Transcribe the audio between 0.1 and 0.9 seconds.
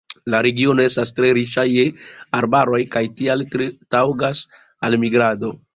La regiono